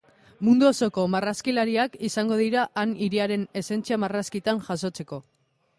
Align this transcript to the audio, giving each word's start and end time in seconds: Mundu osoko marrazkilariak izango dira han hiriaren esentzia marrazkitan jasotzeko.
Mundu 0.45 0.67
osoko 0.69 1.03
marrazkilariak 1.15 1.97
izango 2.09 2.39
dira 2.41 2.65
han 2.85 2.97
hiriaren 3.09 3.45
esentzia 3.63 4.03
marrazkitan 4.07 4.65
jasotzeko. 4.71 5.25